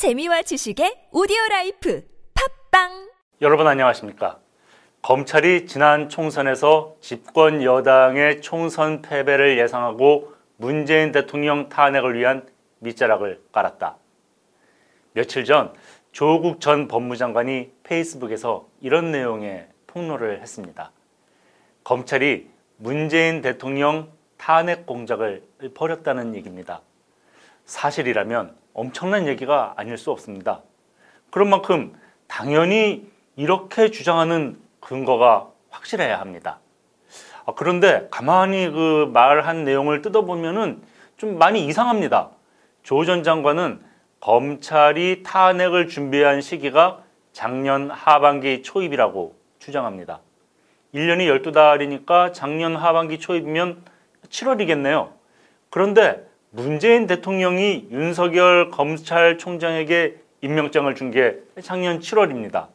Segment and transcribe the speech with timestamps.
[0.00, 2.02] 재미와 지식의 오디오 라이프
[2.70, 3.10] 팟빵
[3.42, 4.38] 여러분 안녕하십니까?
[5.02, 13.98] 검찰이 지난 총선에서 집권 여당의 총선 패배를 예상하고 문재인 대통령 탄핵을 위한 밑자락을 깔았다.
[15.12, 15.74] 며칠 전
[16.12, 20.92] 조국 전 법무장관이 페이스북에서 이런 내용의 폭로를 했습니다.
[21.84, 22.48] 검찰이
[22.78, 25.44] 문재인 대통령 탄핵 공작을
[25.74, 26.80] 벌였다는 얘기입니다.
[27.66, 30.62] 사실이라면 엄청난 얘기가 아닐 수 없습니다.
[31.30, 31.94] 그런 만큼
[32.26, 36.58] 당연히 이렇게 주장하는 근거가 확실해야 합니다.
[37.46, 40.82] 아, 그런데 가만히 그 말한 내용을 뜯어보면은
[41.16, 42.30] 좀 많이 이상합니다.
[42.82, 43.80] 조 전 장관은
[44.20, 47.02] 검찰이 탄핵을 준비한 시기가
[47.32, 50.20] 작년 하반기 초입이라고 주장합니다.
[50.94, 53.82] 1년이 12달이니까 작년 하반기 초입이면
[54.28, 55.10] 7월이겠네요.
[55.70, 62.68] 그런데 문재인 대통령이 윤석열 검찰총장에게 임명장을 준 게 작년 7월입니다.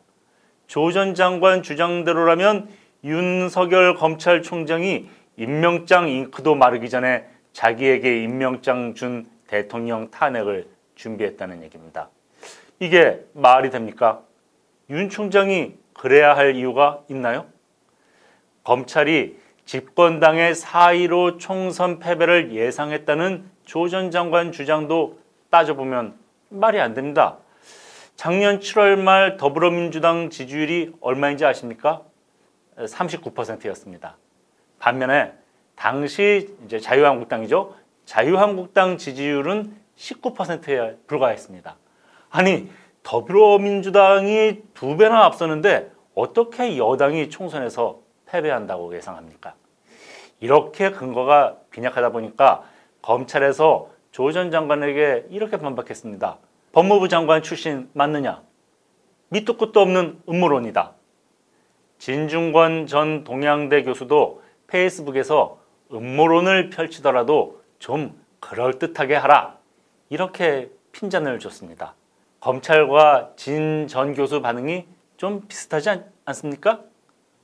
[0.67, 2.69] 조 전 장관 주장대로라면
[3.03, 12.09] 윤석열 검찰총장이 임명장 잉크도 마르기 전에 자기에게 임명장 준 대통령 탄핵을 준비했다는 얘기입니다.
[12.79, 14.21] 이게 말이 됩니까?
[14.89, 17.45] 윤 총장이 그래야 할 이유가 있나요?
[18.63, 26.15] 검찰이 집권당의 4.15 총선 패배를 예상했다는 조 전 장관 주장도 따져보면
[26.49, 27.37] 말이 안 됩니다.
[28.15, 32.03] 작년 7월 말 더불어민주당 지지율이 얼마인지 아십니까?
[32.77, 34.17] 39%였습니다.
[34.79, 35.33] 반면에
[35.75, 37.75] 당시 이제 자유한국당이죠.
[38.05, 41.75] 자유한국당 지지율은 19%에 불과했습니다.
[42.29, 42.69] 아니
[43.03, 49.55] 더불어민주당이 두 배나 앞서는데 어떻게 여당이 총선에서 패배한다고 예상합니까?
[50.39, 52.63] 이렇게 근거가 빈약하다 보니까
[53.09, 56.37] 검찰에서 조 전 장관에게 이렇게 반박했습니다.
[56.71, 58.41] 법무부 장관 출신 맞느냐?
[59.29, 60.93] 밑도 끝도 없는 음모론이다.
[61.99, 65.59] 진중권 전 동양대 교수도 페이스북에서
[65.93, 69.57] 음모론을 펼치더라도 좀 그럴듯하게 하라.
[70.09, 71.93] 이렇게 핀잔을 줬습니다.
[72.39, 74.85] 검찰과 진 전 교수 반응이
[75.17, 76.81] 좀 비슷하지 않, 않습니까?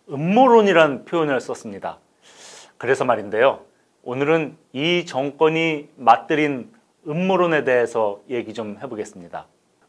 [0.09, 1.99] 음모론이라는 표현을 썼습니다.
[2.78, 3.61] 그래서 말인데요.
[4.03, 6.73] 오늘은 이 정권이 맞들인
[7.07, 9.45] 음모론에 대해서 얘기 좀 해보겠습니다.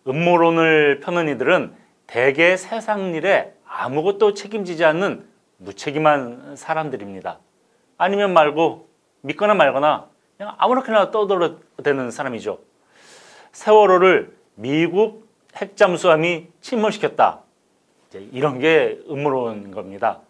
[0.07, 1.73] 음모론을 펴는 이들은
[2.07, 5.25] 대개 세상 일에 아무것도 책임지지 않는
[5.57, 7.39] 무책임한 사람들입니다.
[7.97, 8.89] 아니면 말고
[9.23, 12.59] 믿거나 말거나 그냥 아무렇게나 떠들어대는 사람이죠.
[13.53, 17.41] 세월호를 미국 핵잠수함이 침몰시켰다.
[18.33, 20.21] 이런 게 음모론인 겁니다.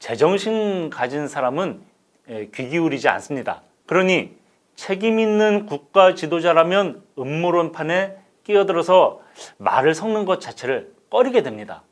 [0.00, 1.91] 제정신 가진 사람은 예,
[2.28, 3.62] 귀 기울이지 않습니다.
[3.86, 4.36] 그러니
[4.74, 9.20] 책임 있는 국가 지도자라면 음모론판에 끼어들어서
[9.58, 11.82] 말을 섞는 것 자체를 꺼리게 됩니다.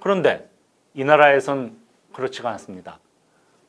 [0.00, 0.48] 그런데
[0.94, 1.76] 이 나라에선
[2.12, 2.98] 그렇지가 않습니다.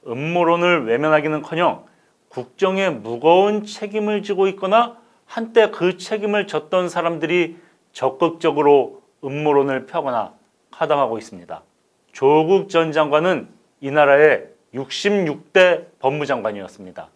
[0.08, 1.86] 음모론을 외면하기는커녕
[2.30, 7.58] 국정에 무거운 책임을 지고 있거나 한때 그 책임을 졌던 사람들이
[7.92, 10.34] 적극적으로 음모론을 펴거나
[10.72, 11.64] 하당하고 있습니다.
[12.12, 13.50] 조국 전 장관은
[13.82, 17.10] 이 나라의 66대 법무장관이었습니다.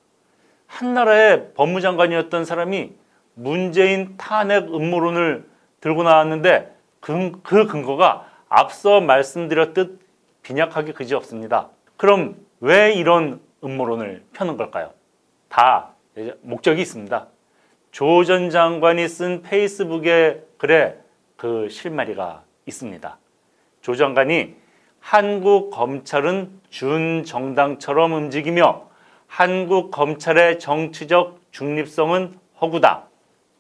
[0.68, 2.94] 한나라의 법무장관이었던 사람이
[3.36, 5.48] 문재인 탄핵 음모론을
[5.82, 10.00] 들고 나왔는데 그, 그 근거가 앞서 말씀드렸듯
[10.44, 11.70] 빈약하기 그지없습니다.
[11.98, 14.92] 그럼 왜 이런 음모론을 펴는 걸까요?
[15.50, 15.90] 다
[16.42, 17.28] 목적이 있습니다.
[17.92, 20.98] 조 전 장관이 쓴 페이스북에 글에
[21.38, 23.18] 그 실마리가 있습니다.
[23.82, 24.56] 조 장관이
[25.04, 28.86] 한국 검찰은 준정당처럼 움직이며
[29.28, 33.04] 한국 검찰의 정치적 중립성은 허구다.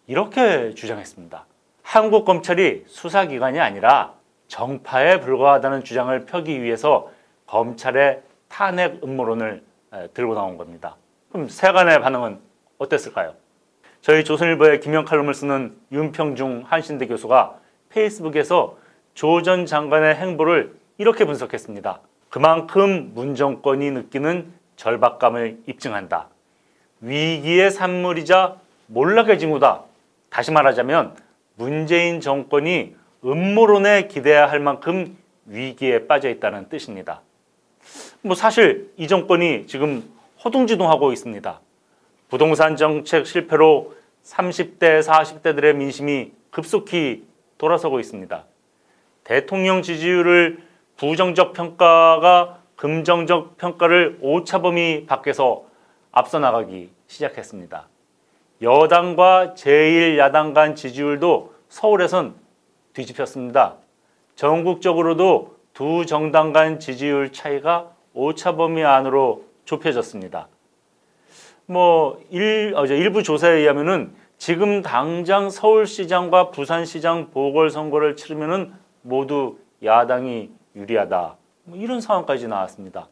[0.07, 1.45] 이렇게 주장했습니다.
[1.83, 4.13] 한국 검찰이 수사기관이 아니라
[4.47, 7.11] 정파에 불과하다는 주장을 펴기 위해서
[7.45, 9.63] 검찰의 탄핵 음모론을
[10.13, 10.95] 들고 나온 겁니다.
[11.29, 12.39] 그럼 세간의 반응은
[12.77, 13.33] 어땠을까요?
[13.99, 17.59] 저희 조선일보의 김영 칼럼을 쓰는 윤평중 한신대 교수가
[17.89, 18.77] 페이스북에서
[19.13, 22.01] 조 전 장관의 행보를 이렇게 분석했습니다.
[22.29, 26.29] 그만큼 문 정권이 느끼는 절박감을 입증한다.
[27.01, 28.57] 위기의 산물이자
[28.87, 29.83] 몰락의 징후다.
[30.29, 31.15] 다시 말하자면
[31.55, 37.21] 문재인 정권이 음모론에 기대야 할 만큼 위기에 빠져 있다는 뜻입니다.
[38.21, 40.03] 뭐 사실 이 정권이 지금
[40.43, 41.59] 허둥지둥하고 있습니다.
[42.29, 47.25] 부동산 정책 실패로 30대, 40대들의 민심이 급속히
[47.57, 48.45] 돌아서고 있습니다.
[49.23, 55.63] 대통령 지지율을 부정적 평가가 긍정적 평가를 오차 범위 밖에서
[56.11, 57.87] 앞서 나가기 시작했습니다.
[58.61, 62.35] 여당과 제1야당 간 지지율도 서울에선
[62.93, 63.75] 뒤집혔습니다.
[64.35, 70.47] 전국적으로도 두 정당 간 지지율 차이가 오차 범위 안으로 좁혀졌습니다.
[71.65, 81.35] 뭐 일, 어, 일부 조사에 의하면은 지금 당장 서울시장과 부산시장 보궐선거를 치르면은 모두 야당이 유리하다.
[81.65, 83.07] 뭐 이런 상황까지 나왔습니다.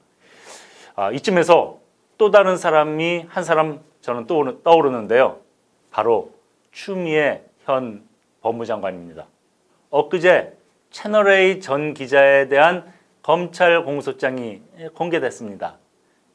[0.96, 1.80] 아, 이쯤에서
[2.18, 5.40] 또 다른 사람이 한 사람 저는 또 떠오르는데요.
[5.92, 6.32] 바로
[6.72, 8.04] 추미애 현
[8.42, 9.28] 법무장관입니다.
[9.90, 10.58] 엊그제
[10.90, 12.92] 채널A 전 기자에 대한
[13.22, 14.62] 검찰 공소장이
[14.96, 15.78] 공개됐습니다.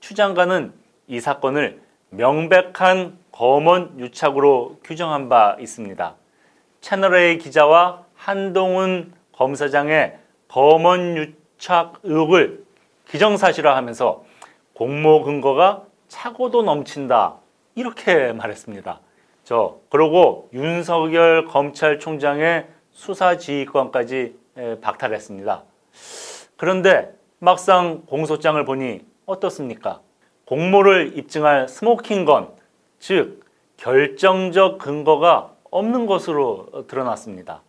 [0.01, 0.73] 추 장관은
[1.09, 1.81] 이 사건을
[2.11, 6.15] 명백한 검언 유착으로 규정한 바 있습니다.
[6.81, 12.65] 채널A 기자와 한동훈 검사장의 검언 유착 의혹을
[13.09, 14.25] 기정사실화하면서
[14.75, 17.37] 공모 근거가 차고도 넘친다
[17.75, 19.01] 이렇게 말했습니다.
[19.45, 24.37] 저 그러고 윤석열 검찰총장의 수사지휘권까지
[24.81, 25.63] 박탈했습니다.
[26.57, 30.01] 그런데 막상 공소장을 보니 어떻습니까?
[30.47, 32.49] 공모를 입증할 스모킹건,
[32.99, 33.45] 즉
[33.77, 37.63] 결정적 근거가 없는 것으로 드러났습니다.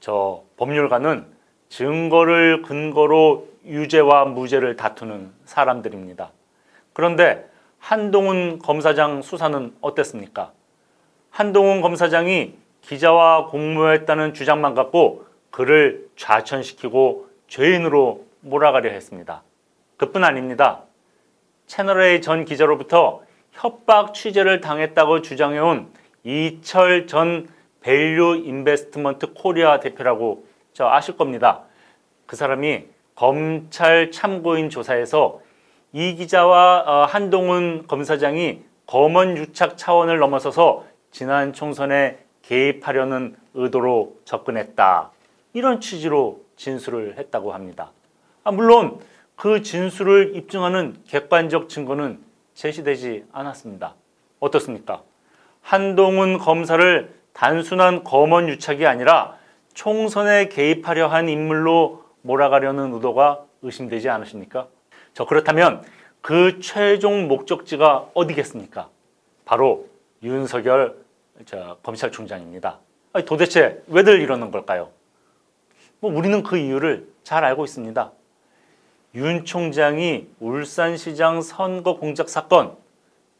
[0.00, 1.26] 저 법률가는
[1.72, 6.30] 증거를 근거로 유죄와 무죄를 다투는 사람들입니다.
[6.92, 7.48] 그런데
[7.78, 10.52] 한동훈 검사장 수사는 어땠습니까?
[11.30, 12.52] 한동훈 검사장이
[12.82, 19.42] 기자와 공모했다는 주장만 갖고 그를 좌천시키고 죄인으로 몰아가려 했습니다.
[19.96, 20.82] 그뿐 아닙니다.
[21.66, 23.22] 채널A 전 기자로부터
[23.52, 25.88] 협박 취재를 당했다고 주장해온
[26.24, 27.48] 이철 전
[27.80, 31.62] 밸류 인베스트먼트 코리아 대표라고 저 아실 겁니다.
[32.26, 35.40] 그 사람이 검찰 참고인 조사에서
[35.92, 45.10] 이 기자와 어, 한동훈 검사장이 검언 유착 차원을 넘어서서 지난 총선에 개입하려는 의도로 접근했다.
[45.52, 47.92] 이런 취지로 진술을 했다고 합니다.
[48.44, 49.00] 아, 물론
[49.36, 52.20] 그 진술을 입증하는 객관적 증거는
[52.54, 53.94] 제시되지 않았습니다.
[54.40, 55.02] 어떻습니까?
[55.60, 59.36] 한동훈 검사를 단순한 검언 유착이 아니라
[59.74, 64.68] 총선에 개입하려 한 인물로 몰아가려는 의도가 의심되지 않으십니까?
[65.14, 65.82] 저 그렇다면
[66.20, 68.88] 그 최종 목적지가 어디겠습니까?
[69.44, 69.88] 바로
[70.22, 70.96] 윤석열
[71.82, 72.78] 검찰총장입니다.
[73.12, 74.90] 아니, 도대체 왜들 이러는 걸까요?
[76.00, 78.12] 뭐 우리는 그 이유를 잘 알고 있습니다.
[79.14, 82.76] 윤 총장이 울산시장 선거 공작 사건,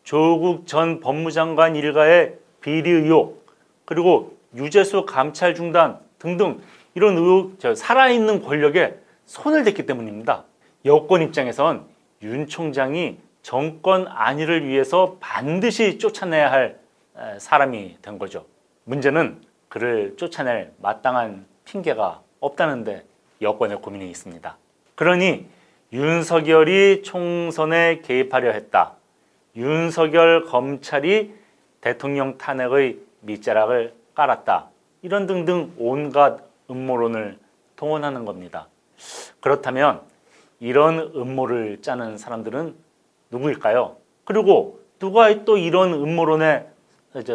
[0.04, 3.46] 조국 전 법무장관 일가의 비리 의혹,
[3.84, 6.60] 그리고 유재수 감찰 중단 등등
[6.94, 8.94] 이런 의혹, 살아있는 권력에
[9.26, 10.44] 손을 댔기 때문입니다.
[10.84, 11.84] 여권 입장에선
[12.22, 16.78] 윤 총장이 정권 안위를 위해서 반드시 쫓아내야 할
[17.38, 18.46] 사람이 된 거죠.
[18.84, 23.04] 문제는 그를 쫓아낼 마땅한 핑계가 없다는데
[23.40, 24.56] 여권의 고민이 있습니다.
[24.94, 25.46] 그러니
[25.92, 28.92] 윤석열이 총선에 개입하려 했다.
[29.56, 31.34] 윤석열 검찰이
[31.80, 34.71] 대통령 탄핵의 밑자락을 깔았다.
[35.02, 36.40] 이런 등등 온갖
[36.70, 37.38] 음모론을
[37.76, 38.68] 동원하는 겁니다.
[39.40, 40.00] 그렇다면
[40.60, 42.76] 이런 음모를 짜는 사람들은
[43.30, 43.96] 누구일까요?
[44.24, 46.68] 그리고 누가 또 이런 음모론에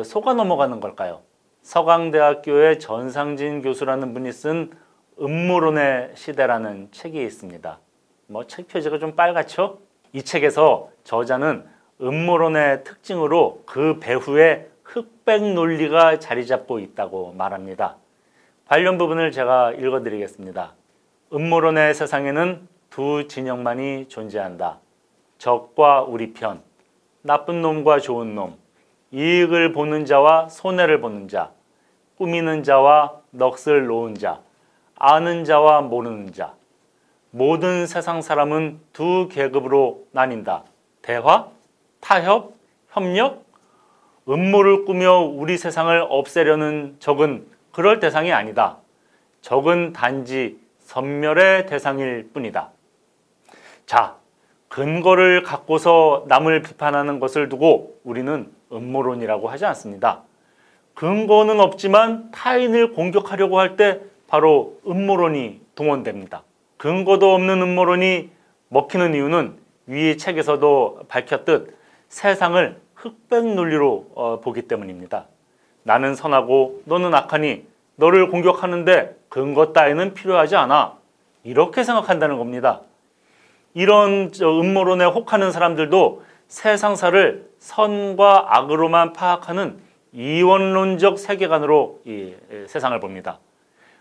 [0.06, 1.22] 속아 넘어가는 걸까요?
[1.64, 4.72] 서강대학교의 전상진 교수라는 분이 쓴
[5.20, 7.80] 음모론의 시대라는 책이 있습니다.
[8.28, 9.80] 뭐 책 표지가 좀 빨갛죠?
[10.14, 11.66] 이 책에서 저자는
[12.02, 17.98] 음모론의 특징으로 그 배후에 흑백 논리가 자리 잡고 있다고 말합니다.
[18.68, 20.74] 관련 부분을 제가 읽어드리겠습니다.
[21.32, 24.80] 음모론의 세상에는 두 진영만이 존재한다.
[25.38, 26.62] 적과 우리 편,
[27.22, 28.58] 나쁜 놈과 좋은 놈,
[29.12, 31.52] 이익을 보는 자와 손해를 보는 자,
[32.18, 34.42] 꾸미는 자와 넋을 놓은 자,
[34.96, 36.56] 아는 자와 모르는 자.
[37.30, 40.64] 모든 세상 사람은 두 계급으로 나뉜다.
[41.04, 41.50] 대화,
[42.00, 42.56] 타협,
[42.90, 43.46] 협력,
[44.30, 48.78] 음모를 꾸며 우리 세상을 없애려는 적은 그럴 대상이 아니다.
[49.42, 52.72] 적은 단지 선멸의 대상일 뿐이다.
[53.86, 54.18] 자,
[54.68, 60.24] 근거를 갖고서 남을 비판하는 것을 두고 우리는 음모론이라고 하지 않습니다.
[60.94, 66.44] 근거는 없지만 타인을 공격하려고 할 때 바로 음모론이 동원됩니다.
[66.76, 68.30] 근거도 없는 음모론이
[68.70, 71.78] 먹히는 이유는 위 책에서도 밝혔듯
[72.10, 75.26] 세상을 흑백 논리로 어, 보기 때문입니다.
[75.84, 80.98] 나는 선하고 너는 악하니 너를 공격하는데 근거 따위는 필요하지 않아.
[81.44, 82.82] 이렇게 생각한다는 겁니다.
[83.74, 89.78] 이런 음모론에 혹하는 사람들도 세상사를 선과 악으로만 파악하는
[90.14, 92.34] 이원론적 세계관으로 이
[92.68, 93.40] 세상을 봅니다.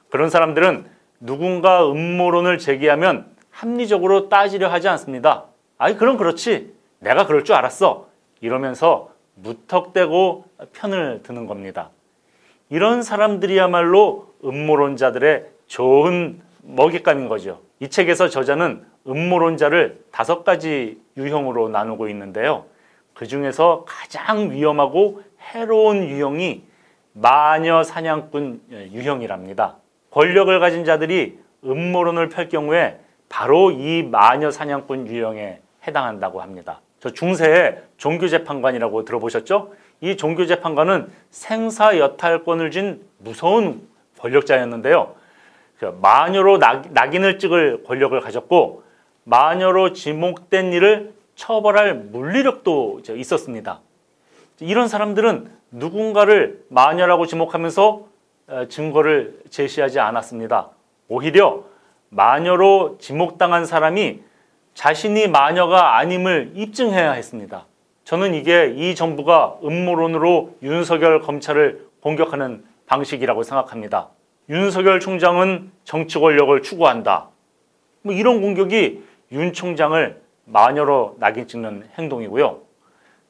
[0.08, 0.86] 그런 사람들은
[1.20, 5.44] 누군가 음모론을 제기하면 합리적으로 따지려 하지 않습니다.
[5.78, 6.74] 아이 그럼 그렇지.
[7.00, 8.06] 내가 그럴 줄 알았어.
[8.40, 11.90] 이러면서 무턱대고 편을 드는 겁니다.
[12.68, 17.60] 이런 사람들이야말로 음모론자들의 좋은 먹잇감인 거죠.
[17.80, 22.64] 이 책에서 저자는 음모론자를 다섯 가지 유형으로 나누고 있는데요.
[23.14, 26.64] 그 중에서 가장 위험하고 해로운 유형이
[27.12, 29.76] 마녀 사냥꾼 유형이랍니다.
[30.10, 36.80] 권력을 가진 자들이 음모론을 펼 경우에 바로 이 마녀 사냥꾼 유형에 해당한다고 합니다.
[37.06, 39.72] 저 중세의 종교재판관이라고 들어보셨죠?
[40.00, 43.86] 이 종교재판관은 생사여탈권을 쥔 무서운
[44.18, 45.14] 권력자였는데요.
[45.78, 48.82] 그 마녀로 낙인을 찍을 권력을 가졌고
[49.22, 53.80] 마녀로 지목된 일을 처벌할 물리력도 있었습니다.
[54.58, 58.06] 이런 사람들은 누군가를 마녀라고 지목하면서
[58.48, 60.70] 어, 증거를 제시하지 않았습니다.
[61.08, 61.62] 오히려
[62.08, 64.22] 마녀로 지목당한 사람이
[64.76, 67.64] 자신이 마녀가 아님을 입증해야 했습니다.
[68.04, 74.10] 저는 이게 이 정부가 음모론으로 윤석열 검찰을 공격하는 방식이라고 생각합니다.
[74.50, 77.30] 윤석열 총장은 정치 권력을 추구한다.
[78.02, 79.02] 뭐 이런 공격이
[79.32, 82.60] 윤 총장을 마녀로 낙인 찍는 행동이고요.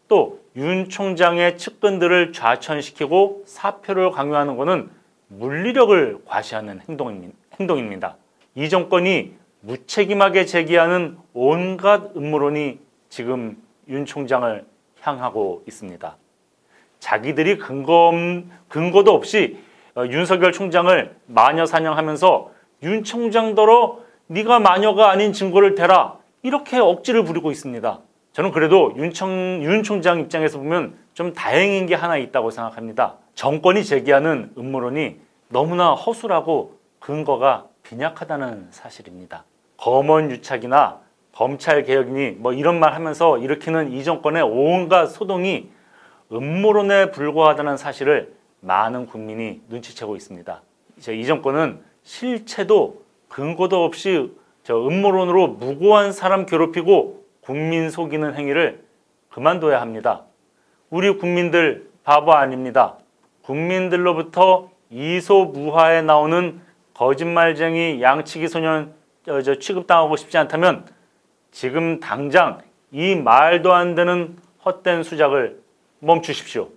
[0.09, 4.89] 또 윤 총장의 측근들을 좌천시키고 사표를 강요하는 것은
[5.29, 6.81] 물리력을 과시하는
[7.61, 8.17] 행동입니다.
[8.55, 9.35] 이 정권이
[9.67, 14.65] 무책임하게 제기하는 온갖 음모론이 지금 윤 총장을
[15.01, 16.17] 향하고 있습니다.
[17.01, 18.13] 자기들이 근거,
[18.69, 19.59] 근거도 없이
[19.97, 22.53] 어, 윤석열 총장을 마녀 사냥하면서
[22.85, 28.01] 윤 총장더러 네가 마녀가 아닌 증거를 대라 이렇게 억지를 부리고 있습니다.
[28.35, 29.31] 저는 그래도 윤, 청,
[29.63, 33.17] 윤 총장 입장에서 보면 좀 다행인 게 하나 있다고 생각합니다.
[33.35, 35.17] 정권이 제기하는 음모론이
[35.49, 39.45] 너무나 허술하고 근거가 빈약하다는 사실입니다.
[39.77, 41.01] 검언 유착이나
[41.33, 45.69] 검찰 개혁이니 뭐 이런 말 하면서 일으키는 이 정권의 온갖 소동이
[46.33, 50.63] 음모론에 불과하다는 사실을 많은 국민이 눈치채고 있습니다.
[51.13, 58.83] 이 정권은 실체도 근거도 없이 저 음모론으로 무고한 사람 괴롭히고 국민 속이는 행위를
[59.29, 60.23] 그만둬야 합니다.
[60.91, 62.97] 우리 국민들 바보 아닙니다.
[63.43, 66.61] 국민들로부터 이소무하에 나오는
[66.95, 68.96] 거짓말쟁이 양치기 소년
[69.61, 70.87] 취급당하고 싶지 않다면
[71.51, 75.61] 지금 당장 이 말도 안 되는 헛된 수작을
[76.01, 76.69] 멈추십시오.